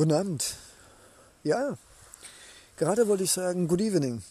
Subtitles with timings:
[0.00, 0.56] Guten Abend.
[1.44, 1.76] Ja,
[2.78, 4.22] gerade wollte ich sagen, good evening.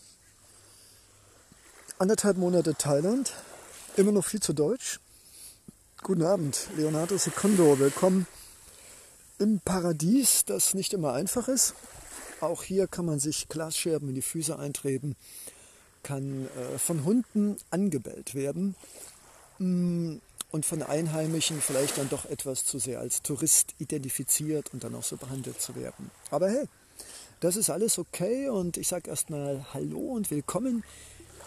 [2.00, 3.32] Anderthalb Monate Thailand,
[3.96, 5.00] immer noch viel zu deutsch.
[6.02, 7.78] Guten Abend, Leonardo Secondo.
[7.78, 8.26] Willkommen
[9.38, 11.76] im Paradies, das nicht immer einfach ist.
[12.42, 15.16] Auch hier kann man sich Glasscherben in die Füße eintreten,
[16.02, 18.76] kann äh, von Hunden angebellt werden.
[19.60, 20.16] Mm,
[20.52, 25.04] und von Einheimischen vielleicht dann doch etwas zu sehr als Tourist identifiziert und dann auch
[25.04, 26.12] so behandelt zu werden.
[26.32, 26.66] Aber hey,
[27.40, 30.84] das ist alles okay und ich sage erstmal Hallo und willkommen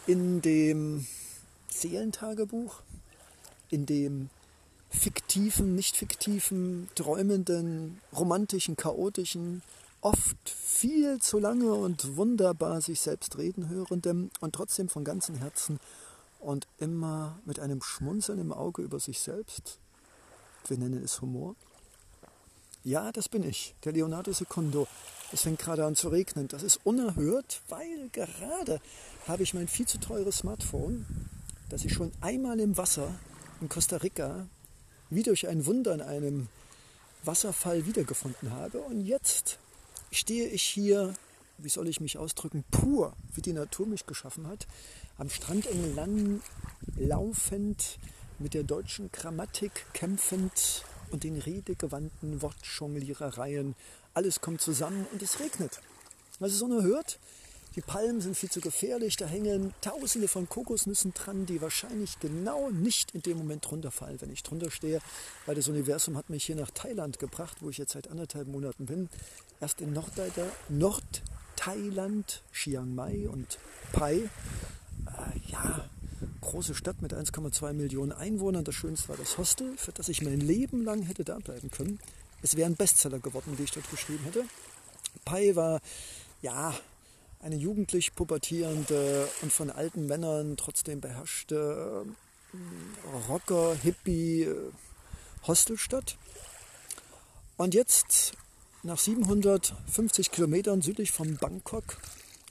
[0.07, 1.07] in dem
[1.69, 2.81] Seelentagebuch,
[3.71, 4.31] in dem
[4.91, 9.63] fiktiven, nicht fiktiven, träumenden, romantischen, chaotischen,
[10.01, 15.81] oft viel zu lange und wunderbar sich selbst reden hörendem und trotzdem von ganzem Herzen
[16.43, 19.79] und immer mit einem Schmunzeln im Auge über sich selbst.
[20.69, 21.57] Wir nennen es Humor.
[22.85, 24.89] Ja, das bin ich, der Leonardo Secondo.
[25.33, 26.49] Es fängt gerade an zu regnen.
[26.49, 28.81] Das ist unerhört, weil gerade
[29.27, 31.07] habe ich mein viel zu teures Smartphone,
[31.69, 33.15] das ich schon einmal im Wasser
[33.61, 34.47] in Costa Rica
[35.11, 36.49] wie durch ein Wunder in einem
[37.23, 38.81] Wasserfall wiedergefunden habe.
[38.81, 39.59] Und jetzt
[40.11, 41.15] stehe ich hier,
[41.59, 44.67] wie soll ich mich ausdrücken, pur, wie die Natur mich geschaffen hat,
[45.19, 46.41] am Strand entlang
[46.97, 47.99] laufend,
[48.39, 53.77] mit der deutschen Grammatik kämpfend und den redegewandten Wortjonglierereien.
[54.15, 55.81] Alles kommt zusammen und es regnet.
[56.41, 57.21] Das ist unerhört.
[57.75, 62.69] Die Palmen sind viel zu gefährlich, da hängen tausende von Kokosnüssen dran, die wahrscheinlich genau
[62.71, 65.01] nicht in dem Moment runterfallen, wenn ich drunter stehe,
[65.47, 68.85] weil das Universum hat mich hier nach Thailand gebracht, wo ich jetzt seit anderthalb Monaten
[68.85, 69.09] bin.
[69.59, 69.95] Erst in
[71.63, 73.59] Nordthailand, Chiang Mai und
[73.93, 74.29] Pai äh,
[75.49, 75.89] ja,
[76.41, 78.65] große Stadt mit 1,2 Millionen Einwohnern.
[78.65, 82.01] Das Schönste war das Hostel, für das ich mein Leben lang hätte da bleiben können.
[82.43, 84.45] Es wäre ein Bestseller geworden, wie ich dort geschrieben hätte.
[85.25, 85.81] Pai war,
[86.41, 86.75] ja,
[87.41, 92.05] eine jugendlich pubertierende und von alten Männern trotzdem beherrschte
[92.53, 94.57] äh, Rocker, Hippie, äh,
[95.47, 96.17] Hostelstadt.
[97.57, 98.33] Und jetzt,
[98.83, 101.99] nach 750 Kilometern südlich von Bangkok,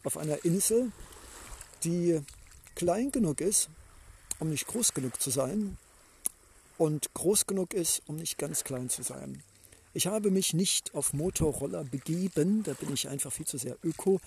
[0.04, 0.92] auf einer Insel,
[1.84, 2.22] die
[2.76, 3.70] klein genug ist,
[4.40, 5.78] um nicht groß genug zu sein
[6.78, 9.44] und groß genug ist, um nicht ganz klein zu sein.
[9.94, 14.22] Ich habe mich nicht auf Motorroller begeben, da bin ich einfach viel zu sehr öko.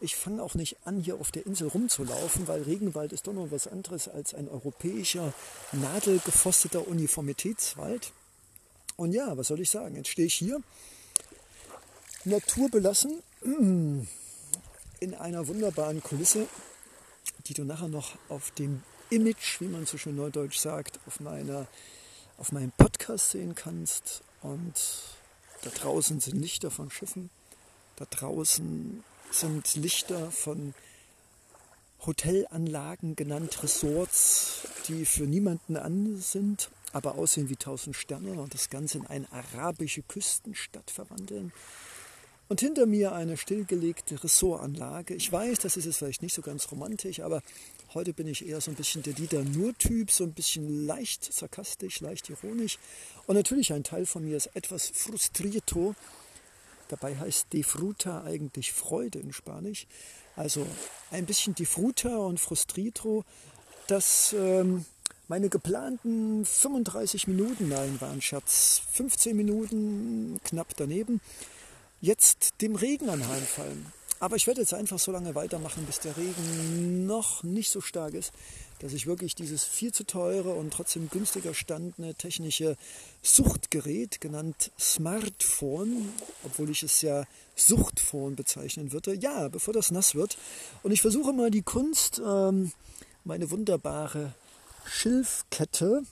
[0.00, 3.50] Ich fange auch nicht an, hier auf der Insel rumzulaufen, weil Regenwald ist doch noch
[3.50, 5.34] was anderes als ein europäischer,
[5.72, 8.12] nadelgefosteter Uniformitätswald.
[8.96, 9.96] Und ja, was soll ich sagen?
[9.96, 10.60] Jetzt stehe ich hier,
[12.24, 13.22] naturbelassen,
[15.00, 16.46] in einer wunderbaren Kulisse
[17.46, 21.66] die du nachher noch auf dem Image, wie man so schön neudeutsch sagt, auf, meiner,
[22.38, 24.22] auf meinem Podcast sehen kannst.
[24.42, 24.74] Und
[25.62, 27.30] da draußen sind Lichter von Schiffen,
[27.96, 30.74] da draußen sind Lichter von
[32.04, 38.70] Hotelanlagen, genannt Resorts, die für niemanden an sind, aber aussehen wie tausend Sterne und das
[38.70, 41.52] Ganze in eine arabische Küstenstadt verwandeln.
[42.48, 45.14] Und hinter mir eine stillgelegte Ressortanlage.
[45.14, 47.42] Ich weiß, das ist jetzt vielleicht nicht so ganz romantisch, aber
[47.94, 52.00] heute bin ich eher so ein bisschen der Dieter Nur-Typ, so ein bisschen leicht sarkastisch,
[52.00, 52.78] leicht ironisch.
[53.26, 55.94] Und natürlich ein Teil von mir ist etwas frustrierto.
[56.88, 59.86] Dabei heißt Defruta eigentlich Freude in Spanisch.
[60.36, 60.66] Also
[61.10, 63.24] ein bisschen Defruta und Frustrito,
[63.86, 64.84] dass ähm,
[65.28, 71.20] meine geplanten 35 Minuten, nein, waren Schatz, 15 Minuten knapp daneben,
[72.02, 73.86] jetzt dem Regen anheimfallen.
[74.20, 78.14] Aber ich werde jetzt einfach so lange weitermachen, bis der Regen noch nicht so stark
[78.14, 78.32] ist,
[78.78, 82.76] dass ich wirklich dieses viel zu teure und trotzdem günstiger standene technische
[83.22, 86.08] Suchtgerät, genannt Smartphone,
[86.44, 87.24] obwohl ich es ja
[87.56, 90.38] Suchtphone bezeichnen würde, ja, bevor das nass wird.
[90.84, 92.72] Und ich versuche mal die Kunst, ähm,
[93.24, 94.34] meine wunderbare
[94.84, 96.02] Schilfkette,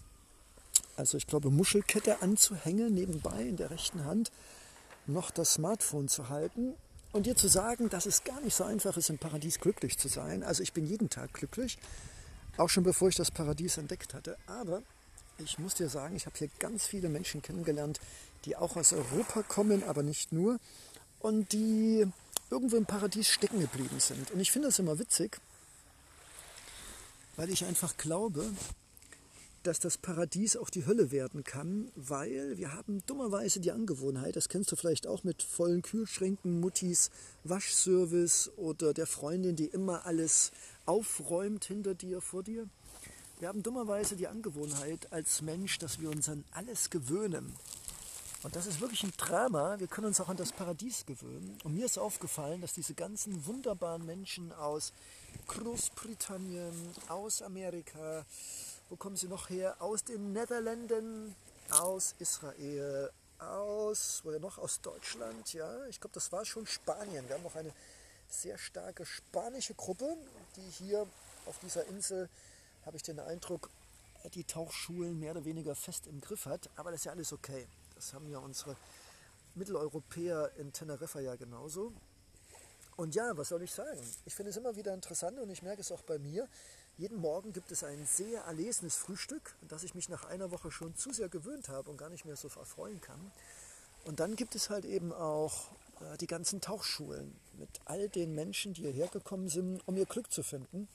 [0.96, 4.32] also ich glaube Muschelkette anzuhängen, nebenbei in der rechten Hand
[5.12, 6.74] noch das Smartphone zu halten
[7.12, 10.08] und dir zu sagen, dass es gar nicht so einfach ist, im Paradies glücklich zu
[10.08, 10.42] sein.
[10.42, 11.78] Also ich bin jeden Tag glücklich,
[12.56, 14.36] auch schon bevor ich das Paradies entdeckt hatte.
[14.46, 14.82] Aber
[15.38, 18.00] ich muss dir sagen, ich habe hier ganz viele Menschen kennengelernt,
[18.44, 20.58] die auch aus Europa kommen, aber nicht nur,
[21.20, 22.06] und die
[22.50, 24.30] irgendwo im Paradies stecken geblieben sind.
[24.30, 25.38] Und ich finde das immer witzig,
[27.36, 28.44] weil ich einfach glaube,
[29.62, 34.48] dass das Paradies auch die Hölle werden kann, weil wir haben dummerweise die Angewohnheit, das
[34.48, 37.10] kennst du vielleicht auch mit vollen Kühlschränken, Muttis
[37.44, 40.52] Waschservice oder der Freundin, die immer alles
[40.86, 42.68] aufräumt hinter dir, vor dir.
[43.38, 47.54] Wir haben dummerweise die Angewohnheit als Mensch, dass wir uns an alles gewöhnen.
[48.42, 49.78] Und das ist wirklich ein Drama.
[49.78, 51.58] Wir können uns auch an das Paradies gewöhnen.
[51.62, 54.94] Und mir ist aufgefallen, dass diese ganzen wunderbaren Menschen aus
[55.46, 56.72] Großbritannien,
[57.08, 58.24] aus Amerika,
[58.90, 59.76] wo kommen sie noch her?
[59.80, 61.34] Aus den Niederlanden,
[61.70, 64.58] aus Israel, aus, woher noch?
[64.58, 65.86] Aus Deutschland, ja.
[65.86, 67.26] Ich glaube, das war schon Spanien.
[67.28, 67.72] Wir haben noch eine
[68.28, 70.16] sehr starke spanische Gruppe,
[70.56, 71.06] die hier
[71.46, 72.28] auf dieser Insel,
[72.84, 73.70] habe ich den Eindruck,
[74.34, 76.68] die Tauchschulen mehr oder weniger fest im Griff hat.
[76.76, 77.66] Aber das ist ja alles okay.
[77.94, 78.76] Das haben ja unsere
[79.54, 81.92] Mitteleuropäer in Teneriffa ja genauso.
[82.96, 84.00] Und ja, was soll ich sagen?
[84.26, 86.48] Ich finde es immer wieder interessant und ich merke es auch bei mir.
[87.00, 90.94] Jeden Morgen gibt es ein sehr erlesenes Frühstück, das ich mich nach einer Woche schon
[90.94, 93.32] zu sehr gewöhnt habe und gar nicht mehr so erfreuen kann.
[94.04, 95.68] Und dann gibt es halt eben auch
[96.02, 100.30] äh, die ganzen Tauchschulen mit all den Menschen, die hierher gekommen sind, um ihr Glück
[100.30, 100.88] zu finden.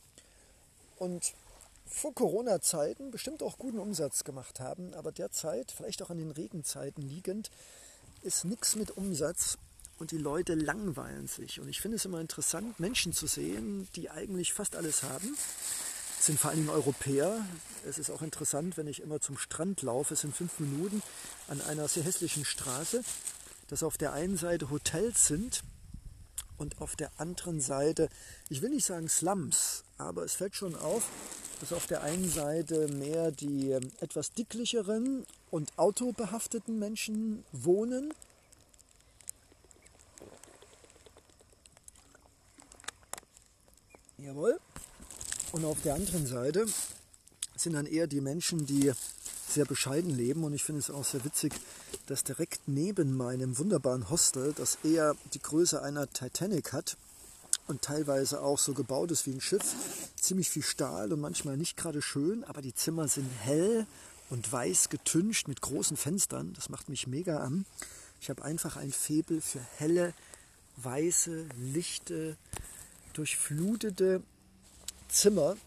[0.98, 1.34] Und
[1.88, 7.02] vor Corona-Zeiten bestimmt auch guten Umsatz gemacht haben, aber derzeit, vielleicht auch an den Regenzeiten
[7.02, 7.50] liegend,
[8.22, 9.58] ist nichts mit Umsatz
[9.98, 11.60] und die Leute langweilen sich.
[11.60, 15.36] Und ich finde es immer interessant, Menschen zu sehen, die eigentlich fast alles haben,
[16.26, 17.46] sind vor allen Dingen Europäer.
[17.88, 21.04] Es ist auch interessant, wenn ich immer zum Strand laufe, es sind fünf Minuten
[21.48, 23.04] an einer sehr hässlichen Straße,
[23.68, 25.64] dass auf der einen Seite Hotels sind
[26.58, 28.10] und auf der anderen Seite,
[28.50, 31.04] ich will nicht sagen Slums, aber es fällt schon auf,
[31.60, 38.14] dass auf der einen Seite mehr die ähm, etwas dicklicheren und autobehafteten Menschen wohnen.
[44.18, 44.60] Jawohl.
[45.56, 46.66] Und auf der anderen Seite
[47.56, 48.92] sind dann eher die Menschen, die
[49.48, 50.44] sehr bescheiden leben.
[50.44, 51.54] Und ich finde es auch sehr witzig,
[52.08, 56.98] dass direkt neben meinem wunderbaren Hostel, das eher die Größe einer Titanic hat
[57.68, 59.64] und teilweise auch so gebaut ist wie ein Schiff,
[60.20, 63.88] ziemlich viel Stahl und manchmal nicht gerade schön, aber die Zimmer sind hell
[64.30, 66.52] und weiß getüncht mit großen Fenstern.
[66.52, 67.66] Das macht mich mega an.
[68.20, 70.14] Ich habe einfach ein Febel für helle,
[70.76, 72.36] weiße, lichte,
[73.14, 74.22] durchflutete
[75.08, 75.58] Zimmer.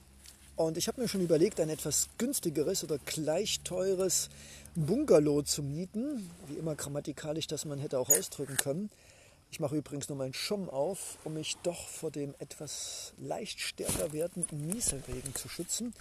[0.56, 4.29] Und ich habe mir schon überlegt, ein etwas günstigeres oder gleich teures
[4.75, 6.31] Bungalow zu mieten.
[6.46, 8.90] Wie immer grammatikalisch, dass man hätte auch ausdrücken können.
[9.50, 14.12] Ich mache übrigens nur meinen Schirm auf, um mich doch vor dem etwas leicht stärker
[14.12, 15.94] werdenden Nieselregen zu schützen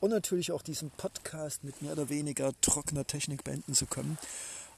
[0.00, 4.18] und natürlich auch diesen Podcast mit mehr oder weniger trockener Technik beenden zu können.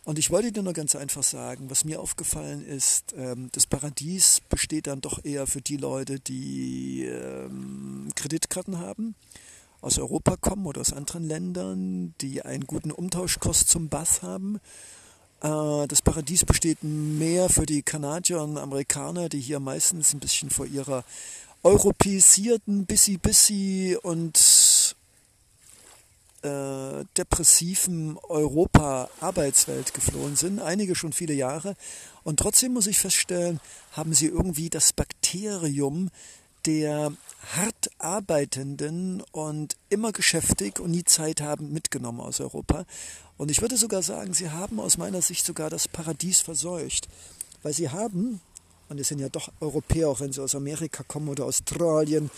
[0.04, 4.40] Und ich wollte dir nur ganz einfach sagen, was mir aufgefallen ist, ähm, das Paradies
[4.48, 9.14] besteht dann doch eher für die Leute, die ähm, Kreditkarten haben,
[9.80, 14.60] aus Europa kommen oder aus anderen Ländern, die einen guten Umtauschkurs zum Bass haben.
[15.40, 20.50] Äh, das Paradies besteht mehr für die Kanadier und Amerikaner, die hier meistens ein bisschen
[20.50, 21.04] vor ihrer
[21.62, 24.36] europäisierten, busy und
[26.42, 31.74] äh, depressiven Europa-Arbeitswelt geflohen sind, einige schon viele Jahre.
[32.24, 33.60] Und trotzdem muss ich feststellen,
[33.92, 36.10] haben sie irgendwie das Bakterium
[36.66, 37.12] der
[37.56, 42.84] hart arbeitenden und immer geschäftig und nie Zeit haben mitgenommen aus Europa.
[43.36, 47.08] Und ich würde sogar sagen, sie haben aus meiner Sicht sogar das Paradies verseucht,
[47.62, 48.40] weil sie haben,
[48.88, 52.30] und es sind ja doch Europäer, auch wenn sie aus Amerika kommen oder Australien,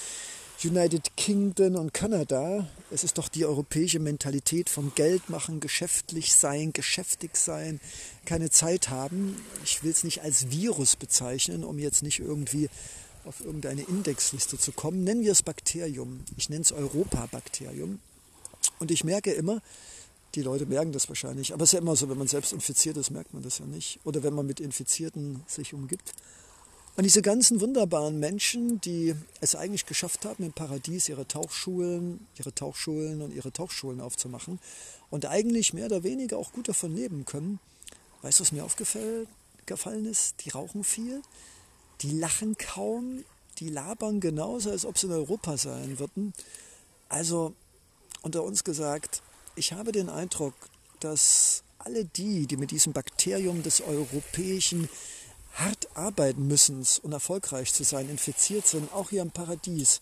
[0.62, 6.72] United Kingdom und Kanada, es ist doch die europäische Mentalität vom Geld machen, geschäftlich sein,
[6.72, 7.80] geschäftig sein,
[8.24, 9.36] keine Zeit haben.
[9.64, 12.70] Ich will es nicht als Virus bezeichnen, um jetzt nicht irgendwie
[13.24, 15.04] auf irgendeine Indexliste zu kommen.
[15.04, 16.20] Nennen wir es Bakterium.
[16.36, 17.98] Ich nenne es Europa-Bakterium.
[18.78, 19.60] Und ich merke immer,
[20.34, 22.96] die Leute merken das wahrscheinlich, aber es ist ja immer so, wenn man selbst infiziert
[22.96, 24.00] ist, merkt man das ja nicht.
[24.04, 26.12] Oder wenn man mit Infizierten sich umgibt.
[26.96, 32.54] Und diese ganzen wunderbaren Menschen, die es eigentlich geschafft haben, im Paradies ihre Tauchschulen, ihre
[32.54, 34.60] Tauchschulen und ihre Tauchschulen aufzumachen
[35.10, 37.58] und eigentlich mehr oder weniger auch gut davon leben können.
[38.22, 40.44] Weißt du, was mir aufgefallen ist?
[40.44, 41.20] Die rauchen viel,
[42.00, 43.24] die lachen kaum,
[43.58, 46.32] die labern genauso, als ob sie in Europa sein würden.
[47.08, 47.54] Also
[48.22, 49.20] unter uns gesagt,
[49.56, 50.54] ich habe den Eindruck,
[51.00, 54.88] dass alle die, die mit diesem Bakterium des europäischen
[55.54, 60.00] hart arbeiten müssen, um erfolgreich zu sein, infiziert sind, auch hier im Paradies.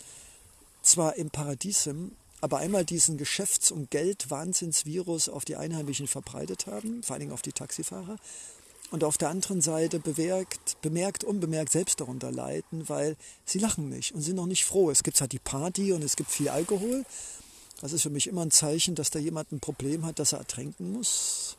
[0.83, 7.03] Zwar im Paradies sind, aber einmal diesen Geschäfts- und Geldwahnsinnsvirus auf die Einheimischen verbreitet haben,
[7.03, 8.17] vor allen Dingen auf die Taxifahrer,
[8.91, 13.17] und auf der anderen Seite bemerkt, bemerkt, unbemerkt selbst darunter leiden, weil
[13.47, 14.91] sie lachen nicht und sind noch nicht froh.
[14.91, 17.05] Es gibt halt die Party und es gibt viel Alkohol.
[17.81, 20.41] Das ist für mich immer ein Zeichen, dass da jemand ein Problem hat, dass er
[20.41, 21.57] ertränken muss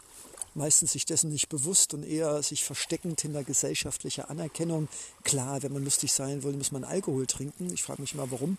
[0.56, 4.88] meistens sich dessen nicht bewusst und eher sich versteckend hinter gesellschaftlicher Anerkennung.
[5.24, 7.72] Klar, wenn man lustig sein will, muss man Alkohol trinken.
[7.74, 8.58] Ich frage mich mal, warum.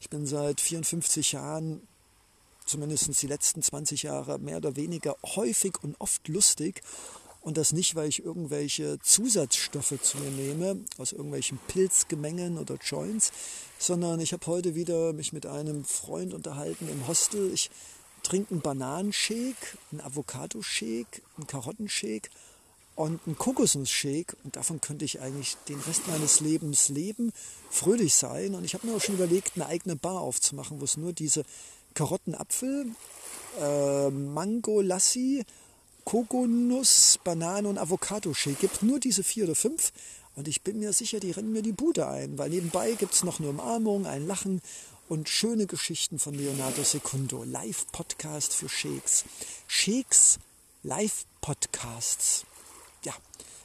[0.00, 1.80] Ich bin seit 54 Jahren,
[2.66, 6.82] zumindest die letzten 20 Jahre, mehr oder weniger häufig und oft lustig.
[7.40, 13.32] Und das nicht, weil ich irgendwelche Zusatzstoffe zu mir nehme, aus irgendwelchen Pilzgemengen oder Joints,
[13.78, 17.52] sondern ich habe heute wieder mich mit einem Freund unterhalten im Hostel.
[17.52, 17.68] Ich
[18.22, 22.30] trinke einen Bananenshake, einen Avocado-Shake, einen Karottenshake
[22.94, 24.36] und einen Kokosnuss-Shake.
[24.44, 27.32] Und davon könnte ich eigentlich den Rest meines Lebens leben,
[27.70, 28.54] fröhlich sein.
[28.54, 31.44] Und ich habe mir auch schon überlegt, eine eigene Bar aufzumachen, wo es nur diese
[31.94, 32.86] Karottenapfel,
[33.60, 35.44] äh, Mango Lassi,
[36.04, 38.82] Kokonuss, Banane und Avocado-Shake gibt.
[38.82, 39.92] Nur diese vier oder fünf.
[40.34, 43.22] Und ich bin mir sicher, die rennen mir die Bude ein, weil nebenbei gibt es
[43.22, 44.62] noch eine Umarmung, ein Lachen
[45.12, 47.44] und schöne Geschichten von Leonardo Secundo.
[47.44, 49.24] Live-Podcast für Shakes.
[49.68, 50.38] Shakes
[50.84, 52.46] Live-Podcasts.
[53.04, 53.12] Ja,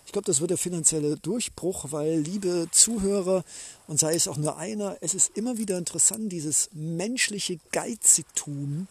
[0.05, 3.45] ich glaube, das wird der finanzielle Durchbruch, weil, liebe Zuhörer,
[3.87, 8.89] und sei es auch nur einer, es ist immer wieder interessant, dieses menschliche Geizigtum,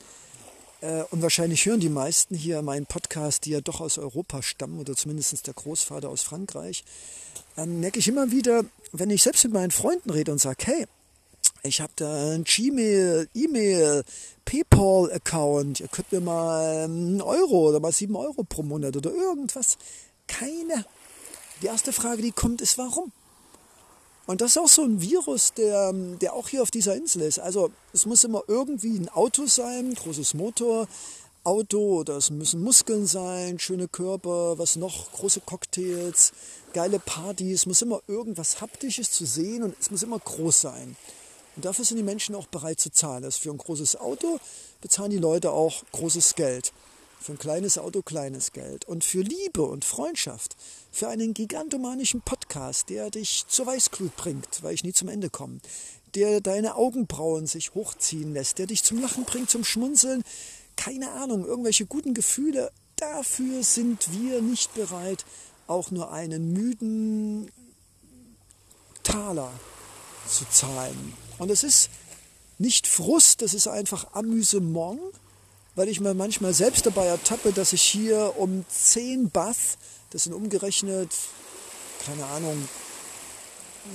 [0.81, 4.79] äh, und wahrscheinlich hören die meisten hier meinen Podcast, die ja doch aus Europa stammen
[4.79, 6.85] oder zumindest der Großvater aus Frankreich.
[7.55, 10.87] Dann merke ich immer wieder, wenn ich selbst mit meinen Freunden rede und sage, hey,
[11.63, 14.05] ich habe da ein Gmail, E-Mail,
[14.45, 19.79] PayPal-Account, ihr könnt mir mal einen Euro oder mal sieben Euro pro Monat oder irgendwas.
[20.27, 20.85] Keine.
[21.63, 23.13] Die erste Frage, die kommt, ist warum?
[24.27, 27.39] Und das ist auch so ein Virus, der, der auch hier auf dieser Insel ist.
[27.39, 30.89] Also es muss immer irgendwie ein Auto sein, großes Motor,
[31.45, 36.33] Auto es müssen Muskeln sein, schöne Körper, was noch, große Cocktails,
[36.73, 40.97] geile Partys, es muss immer irgendwas Haptisches zu sehen und es muss immer groß sein.
[41.57, 43.25] Und dafür sind die Menschen auch bereit zu zahlen.
[43.25, 44.39] Also für ein großes Auto
[44.81, 46.73] bezahlen die Leute auch großes Geld.
[47.19, 48.85] Für ein kleines Auto kleines Geld.
[48.85, 50.55] Und für Liebe und Freundschaft,
[50.93, 55.61] für einen gigantomanischen Podcast, der dich zur Weißglut bringt, weil ich nie zum Ende komme,
[56.15, 60.25] der deine Augenbrauen sich hochziehen lässt, der dich zum Lachen bringt, zum Schmunzeln,
[60.77, 65.25] keine Ahnung, irgendwelche guten Gefühle, dafür sind wir nicht bereit,
[65.67, 67.51] auch nur einen müden
[69.03, 69.51] Taler
[70.29, 71.26] zu zahlen.
[71.39, 71.91] Und es ist
[72.59, 75.01] nicht Frust, das ist einfach Amüsement
[75.77, 79.77] weil ich mir manchmal selbst dabei ertappe, dass ich hier um 10 Bath,
[80.11, 81.11] das sind umgerechnet,
[82.05, 82.69] keine Ahnung,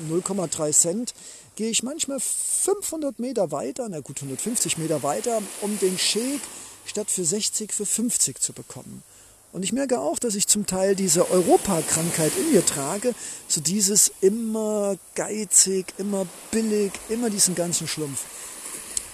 [0.10, 1.14] 0,3 Cent,
[1.56, 6.42] gehe ich manchmal 500 Meter weiter, na gut 150 Meter weiter, um den Shake
[6.86, 9.04] statt für 60 für 50 zu bekommen.
[9.52, 13.14] Und ich merke auch, dass ich zum Teil diese Europakrankheit in mir trage,
[13.48, 18.24] so dieses immer geizig, immer billig, immer diesen ganzen Schlumpf.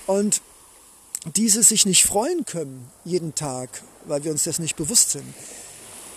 [0.05, 0.41] Und
[1.35, 5.33] diese sich nicht freuen können jeden Tag, weil wir uns das nicht bewusst sind.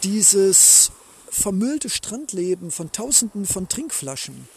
[0.03, 0.93] Dieses
[1.31, 4.49] vermüllte Strandleben von Tausenden von Trinkflaschen.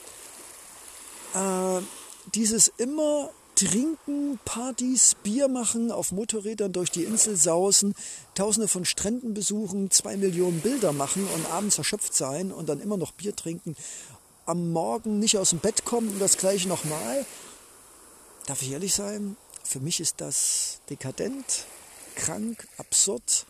[1.34, 1.82] Äh,
[2.34, 7.94] dieses immer Trinken, Partys, Bier machen, auf Motorrädern durch die Insel sausen,
[8.36, 12.98] Tausende von Stränden besuchen, zwei Millionen Bilder machen und abends erschöpft sein und dann immer
[12.98, 13.76] noch Bier trinken,
[14.46, 17.26] am Morgen nicht aus dem Bett kommen und das gleiche nochmal.
[18.48, 19.38] Darf ich ehrlich sein?
[19.64, 21.66] Für mich ist das dekadent,
[22.16, 23.46] krank, absurd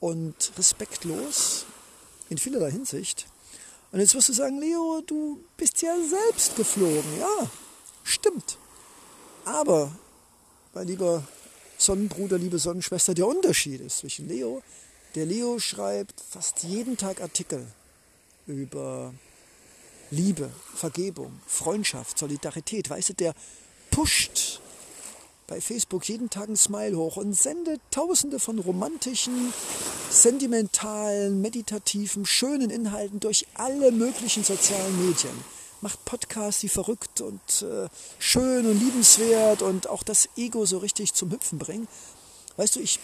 [0.00, 1.66] und respektlos
[2.30, 3.26] in vielerlei Hinsicht.
[3.92, 7.18] Und jetzt wirst du sagen, Leo, du bist ja selbst geflogen.
[7.18, 7.50] Ja,
[8.02, 8.58] stimmt.
[9.48, 9.90] Aber,
[10.74, 11.26] mein lieber
[11.78, 14.62] Sonnenbruder, liebe Sonnenschwester, der Unterschied ist zwischen Leo,
[15.14, 17.66] der Leo schreibt fast jeden Tag Artikel
[18.46, 19.14] über
[20.10, 22.90] Liebe, Vergebung, Freundschaft, Solidarität.
[22.90, 23.34] Weißt du, der
[23.90, 24.60] pusht
[25.46, 29.54] bei Facebook jeden Tag ein Smile hoch und sendet tausende von romantischen,
[30.10, 35.57] sentimentalen, meditativen, schönen Inhalten durch alle möglichen sozialen Medien.
[35.80, 41.14] Macht Podcasts, die verrückt und äh, schön und liebenswert und auch das Ego so richtig
[41.14, 41.86] zum Hüpfen bringen.
[42.56, 42.98] Weißt du, ich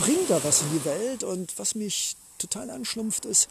[0.00, 3.48] bringe da was in die Welt und was mich total anschlumpft ist,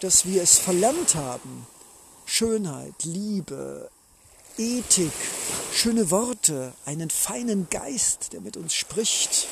[0.00, 1.66] dass wir es verlernt haben,
[2.24, 3.90] Schönheit, Liebe,
[4.56, 5.12] Ethik,
[5.72, 9.48] schöne Worte, einen feinen Geist, der mit uns spricht.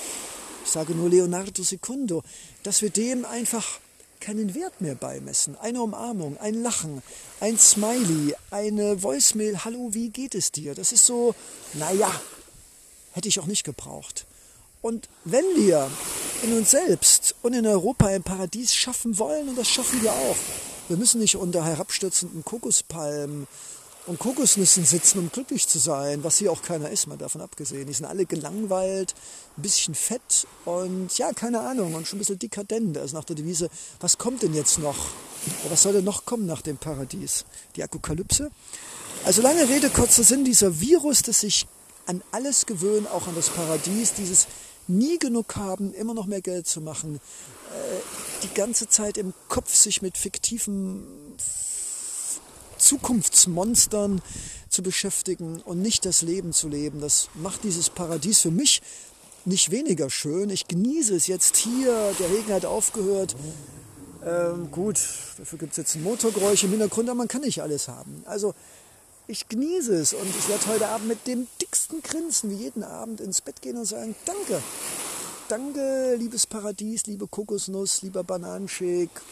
[0.65, 2.23] Ich sage nur Leonardo Secundo,
[2.63, 3.81] dass wir dem einfach
[4.21, 5.57] keinen Wert mehr beimessen.
[5.57, 7.03] Eine Umarmung, ein Lachen,
[7.41, 10.75] ein Smiley, eine Voicemail, hallo, wie geht es dir?
[10.75, 11.35] Das ist so,
[11.75, 12.13] naja,
[13.13, 14.27] hätte ich auch nicht gebraucht.
[14.83, 15.91] Und wenn wir
[16.43, 20.37] in uns selbst und in Europa ein Paradies schaffen wollen, und das schaffen wir auch,
[20.89, 23.47] wir müssen nicht unter herabstürzenden Kokospalmen
[24.11, 27.87] und Kokosnüssen sitzen, um glücklich zu sein, was hier auch keiner ist, mal davon abgesehen.
[27.87, 29.15] Die sind alle gelangweilt,
[29.57, 32.99] ein bisschen fett und ja, keine Ahnung, und schon ein bisschen dekadent.
[32.99, 34.97] Also nach der Devise, was kommt denn jetzt noch?
[35.69, 37.45] Was soll denn noch kommen nach dem Paradies?
[37.77, 38.51] Die Apokalypse?
[39.25, 41.69] Also lange Rede, kurzer Sinn, dieser Virus, das sich
[42.07, 44.49] an alles gewöhnt, auch an das Paradies, dieses
[44.89, 47.21] nie genug haben, immer noch mehr Geld zu machen,
[47.73, 51.37] äh, die ganze Zeit im Kopf sich mit fiktiven
[52.91, 54.21] Zukunftsmonstern
[54.69, 57.01] zu beschäftigen und nicht das Leben zu leben.
[57.01, 58.83] Das macht dieses Paradies für mich
[59.45, 60.51] nicht weniger schön.
[60.51, 62.13] Ich genieße es jetzt hier.
[62.19, 63.37] Der Regen hat aufgehört.
[64.27, 64.99] Ähm, gut,
[65.39, 68.25] dafür gibt es jetzt ein Motorgeräusch im Hintergrund, aber man kann nicht alles haben.
[68.27, 68.55] Also
[69.29, 73.21] ich genieße es und ich werde heute Abend mit dem dicksten Grinsen wie jeden Abend
[73.21, 74.61] ins Bett gehen und sagen, danke.
[75.49, 79.23] Danke, liebes Paradies, liebe Kokosnuss, lieber Bananenshake,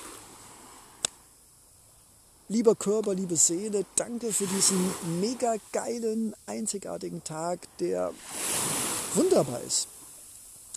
[2.48, 4.78] lieber Körper, liebe Seele, danke für diesen
[5.20, 8.12] mega geilen, einzigartigen Tag, der
[9.14, 9.88] wunderbar ist.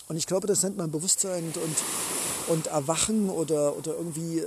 [0.08, 4.46] Und ich glaube, das nennt man Bewusstsein und, und Erwachen oder, oder irgendwie äh,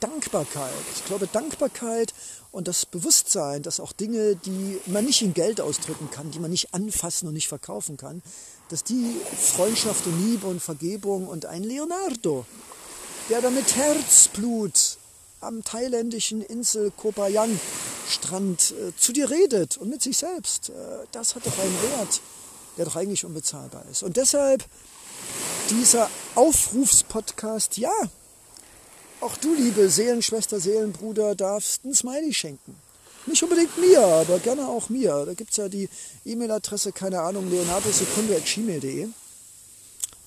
[0.00, 0.72] Dankbarkeit.
[0.96, 2.12] Ich glaube, Dankbarkeit
[2.50, 6.50] und das Bewusstsein, dass auch Dinge, die man nicht in Geld ausdrücken kann, die man
[6.50, 8.22] nicht anfassen und nicht verkaufen kann,
[8.70, 12.44] dass die Freundschaft und Liebe und Vergebung und ein Leonardo,
[13.28, 14.98] der da mit Herzblut
[15.40, 17.58] am thailändischen Insel Kopayan
[18.08, 20.72] Strand äh, zu dir redet und mit sich selbst, äh,
[21.12, 22.20] das hat doch einen Wert
[22.76, 24.02] der doch eigentlich unbezahlbar ist.
[24.02, 24.64] Und deshalb
[25.68, 27.92] dieser Aufrufspodcast, ja,
[29.20, 32.74] auch du, liebe Seelenschwester, Seelenbruder, darfst ein Smiley schenken.
[33.26, 35.26] Nicht unbedingt mir, aber gerne auch mir.
[35.26, 35.90] Da gibt es ja die
[36.24, 39.08] E-Mail-Adresse, keine Ahnung, leonardosekunde.gmail.de.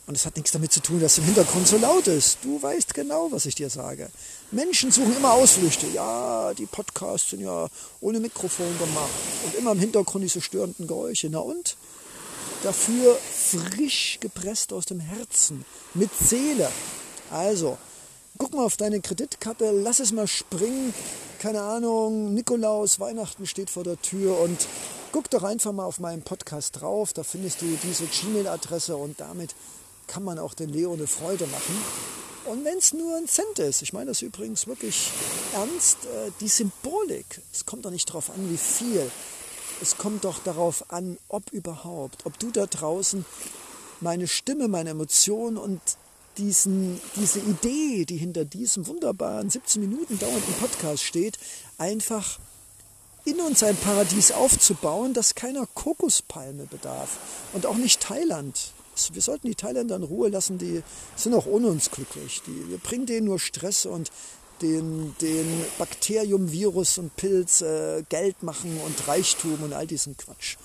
[0.05, 2.39] Und es hat nichts damit zu tun, dass im Hintergrund so laut ist.
[2.43, 4.09] Du weißt genau, was ich dir sage.
[4.51, 5.87] Menschen suchen immer Ausflüchte.
[5.87, 7.67] Ja, die Podcasts sind ja
[8.01, 9.11] ohne Mikrofon gemacht.
[9.45, 11.29] Und immer im Hintergrund diese störenden Geräusche.
[11.29, 11.77] Na und?
[12.63, 16.69] dafür frisch gepresst aus dem Herzen, mit Seele.
[17.29, 17.77] Also,
[18.37, 20.93] guck mal auf deine Kreditkarte, lass es mal springen.
[21.39, 24.65] Keine Ahnung, Nikolaus, Weihnachten steht vor der Tür und
[25.11, 27.11] guck doch einfach mal auf meinen Podcast drauf.
[27.11, 29.53] Da findest du diese Gmail-Adresse und damit
[30.07, 31.77] kann man auch den Leo eine Freude machen.
[32.45, 35.09] Und wenn es nur ein Cent ist, ich meine das übrigens wirklich
[35.53, 39.09] ernst, äh, die Symbolik, es kommt doch nicht darauf an, wie viel
[39.81, 43.25] es kommt doch darauf an, ob überhaupt, ob du da draußen
[43.99, 45.81] meine Stimme, meine Emotionen und
[46.37, 51.37] diesen, diese Idee, die hinter diesem wunderbaren 17 Minuten dauernden Podcast steht,
[51.77, 52.39] einfach
[53.25, 57.17] in uns ein Paradies aufzubauen, das keiner Kokospalme bedarf
[57.53, 58.73] und auch nicht Thailand.
[59.11, 60.83] Wir sollten die Thailänder in Ruhe lassen, die
[61.15, 62.41] sind auch ohne uns glücklich.
[62.45, 64.11] Die, wir bringen denen nur Stress und
[64.61, 70.57] den, den Bakterium, Virus und Pilz äh, Geld machen und Reichtum und all diesen Quatsch.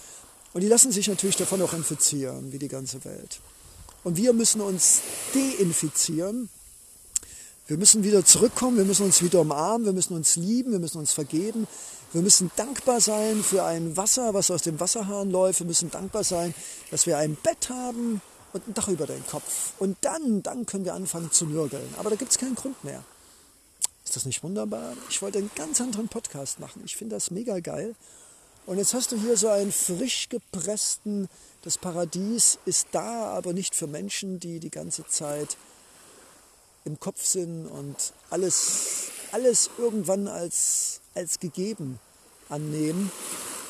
[0.52, 3.40] Und die lassen sich natürlich davon auch infizieren, wie die ganze Welt.
[4.04, 5.00] Und wir müssen uns
[5.34, 6.48] deinfizieren.
[7.66, 10.98] Wir müssen wieder zurückkommen, wir müssen uns wieder umarmen, wir müssen uns lieben, wir müssen
[10.98, 11.66] uns vergeben.
[12.12, 15.60] Wir müssen dankbar sein für ein Wasser, was aus dem Wasserhahn läuft.
[15.60, 16.54] Wir müssen dankbar sein,
[16.90, 19.72] dass wir ein Bett haben und ein Dach über den Kopf.
[19.78, 21.94] Und dann, dann können wir anfangen zu nörgeln.
[21.98, 23.04] Aber da gibt es keinen Grund mehr.
[24.04, 24.94] Ist das nicht wunderbar?
[25.10, 26.80] Ich wollte einen ganz anderen Podcast machen.
[26.86, 27.94] Ich finde das mega geil.
[28.64, 31.28] Und jetzt hast du hier so einen frisch gepressten,
[31.62, 35.56] das Paradies ist da, aber nicht für Menschen, die die ganze Zeit
[36.84, 37.96] im Kopf sind und
[38.30, 41.98] alles, alles irgendwann als, als gegeben
[42.48, 43.10] annehmen.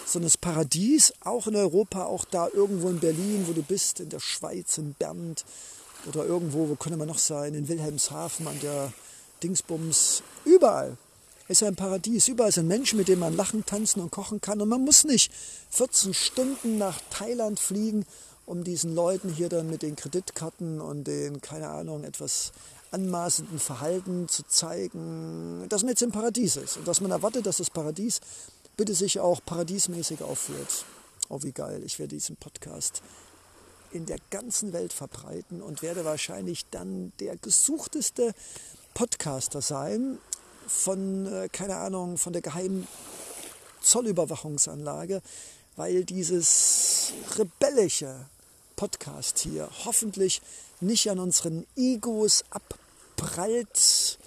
[0.07, 4.09] Sondern das Paradies, auch in Europa, auch da irgendwo in Berlin, wo du bist, in
[4.09, 5.35] der Schweiz, in Bern
[6.07, 8.93] oder irgendwo, wo könnte man noch sein, in Wilhelmshaven an der
[9.43, 10.97] Dingsbums, überall
[11.49, 12.29] ist ein Paradies.
[12.29, 14.61] Überall sind Menschen, mit denen man lachen, tanzen und kochen kann.
[14.61, 15.33] Und man muss nicht
[15.71, 18.05] 14 Stunden nach Thailand fliegen,
[18.45, 22.53] um diesen Leuten hier dann mit den Kreditkarten und den, keine Ahnung, etwas
[22.91, 26.77] anmaßenden Verhalten zu zeigen, dass man jetzt im Paradies ist.
[26.77, 28.21] Und dass man erwartet, dass das Paradies
[28.77, 30.85] bitte sich auch paradiesmäßig aufführt.
[31.29, 31.83] Oh, wie geil.
[31.85, 33.03] Ich werde diesen Podcast
[33.91, 38.35] in der ganzen Welt verbreiten und werde wahrscheinlich dann der gesuchteste
[38.95, 40.19] Podcaster sein
[40.67, 42.87] von, äh, keine Ahnung, von der geheimen
[43.81, 45.23] Zollüberwachungsanlage,
[45.77, 48.27] weil dieses rebellische
[48.77, 50.43] Podcast hier hoffentlich
[50.81, 52.45] nicht an unseren Egos
[53.19, 54.19] abprallt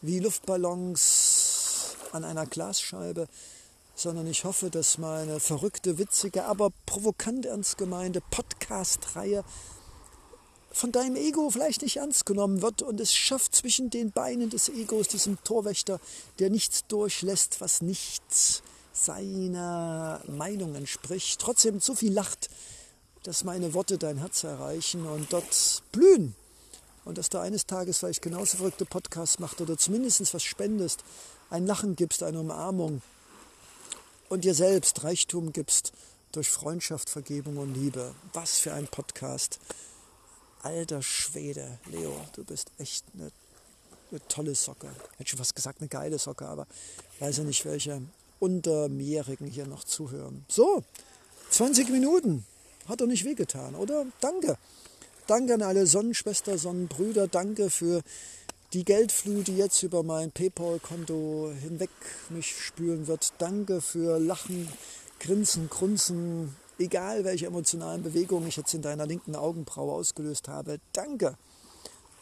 [0.00, 3.28] wie Luftballons an einer Glasscheibe,
[3.94, 9.44] sondern ich hoffe, dass meine verrückte, witzige, aber provokant ernst gemeinte Podcast-Reihe
[10.70, 14.68] von deinem Ego vielleicht nicht ernst genommen wird und es schafft zwischen den Beinen des
[14.68, 16.00] Egos, diesem Torwächter,
[16.38, 18.22] der nichts durchlässt, was nicht
[18.92, 22.48] seiner Meinung entspricht, trotzdem so viel lacht,
[23.24, 26.34] dass meine Worte dein Herz erreichen und dort blühen.
[27.08, 31.02] Und dass du eines Tages vielleicht genauso verrückte Podcasts macht oder zumindest was spendest,
[31.48, 33.00] ein Lachen gibst, eine Umarmung
[34.28, 35.92] und dir selbst Reichtum gibst
[36.32, 38.14] durch Freundschaft, Vergebung und Liebe.
[38.34, 39.58] Was für ein Podcast.
[40.62, 43.32] Alter Schwede, Leo, du bist echt eine
[44.10, 44.88] eine tolle Socke.
[45.16, 46.66] Hätte schon fast gesagt, eine geile Socke, aber
[47.20, 48.02] weiß ja nicht, welche
[48.38, 50.44] Untermeerigen hier noch zuhören.
[50.48, 50.84] So,
[51.50, 52.44] 20 Minuten.
[52.86, 54.06] Hat doch nicht wehgetan, oder?
[54.20, 54.56] Danke.
[55.28, 57.28] Danke an alle Sonnenschwester, Sonnenbrüder.
[57.28, 58.00] Danke für
[58.72, 61.90] die Geldflut, die jetzt über mein PayPal-Konto hinweg
[62.30, 63.34] mich spülen wird.
[63.36, 64.66] Danke für Lachen,
[65.20, 70.78] Grinsen, Grunzen, egal welche emotionalen Bewegungen ich jetzt in deiner linken Augenbraue ausgelöst habe.
[70.94, 71.36] Danke.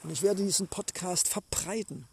[0.03, 2.09] Und ich werde diesen Podcast verbreiten.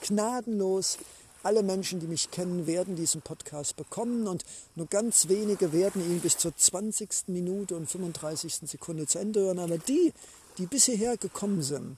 [0.00, 0.98] Gnadenlos.
[1.42, 6.20] Alle Menschen, die mich kennen, werden diesen Podcast bekommen und nur ganz wenige werden ihn
[6.20, 7.28] bis zur 20.
[7.28, 8.68] Minute und 35.
[8.68, 9.58] Sekunde zu Ende hören.
[9.58, 10.12] Aber die,
[10.58, 11.96] die bis hierher gekommen sind,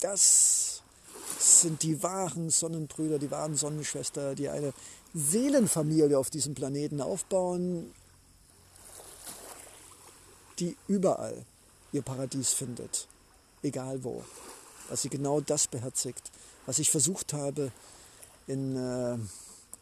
[0.00, 0.82] das
[1.38, 4.72] sind die wahren Sonnenbrüder, die wahren Sonnenschwester, die eine
[5.12, 7.92] Seelenfamilie auf diesem Planeten aufbauen,
[10.58, 11.44] die überall
[11.92, 13.06] ihr Paradies findet,
[13.62, 14.24] egal wo.
[14.88, 16.30] Dass sie genau das beherzigt,
[16.66, 17.70] was ich versucht habe,
[18.50, 19.18] in äh,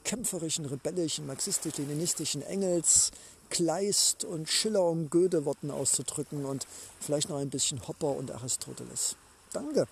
[0.05, 3.11] kämpferischen, rebellischen, marxistisch-leninistischen Engels,
[3.51, 6.67] Kleist und Schiller und Goethe Worten auszudrücken und
[7.01, 9.17] vielleicht noch ein bisschen Hopper und Aristoteles.
[9.53, 9.87] Danke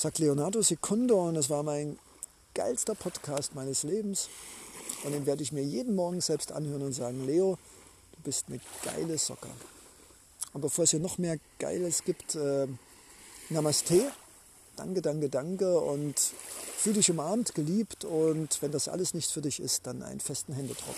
[0.00, 1.98] sagt Leonardo Secundo und das war mein
[2.54, 4.30] geilster Podcast meines Lebens.
[5.04, 7.58] Und den werde ich mir jeden Morgen selbst anhören und sagen, Leo,
[8.12, 9.48] du bist eine geile Socke.
[10.54, 12.66] Und bevor es hier noch mehr Geiles gibt, äh,
[13.50, 14.10] Namaste,
[14.80, 19.60] danke, danke, danke und fühl dich umarmt, geliebt und wenn das alles nichts für dich
[19.60, 20.96] ist, dann einen festen Händedruck.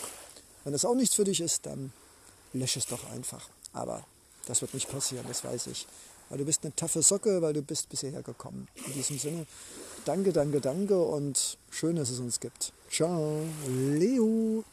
[0.64, 1.92] Wenn das auch nichts für dich ist, dann
[2.52, 3.48] lösch es doch einfach.
[3.72, 4.04] Aber
[4.46, 5.86] das wird nicht passieren, das weiß ich
[6.32, 8.66] weil du bist eine taffe Socke, weil du bist bisher gekommen.
[8.86, 9.46] In diesem Sinne,
[10.06, 12.72] danke, danke, danke und schön, dass es uns gibt.
[12.90, 14.64] Ciao, Leo.